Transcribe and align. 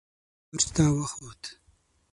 برج 0.51 0.65
ته 0.75 0.83
وخوت. 0.97 1.43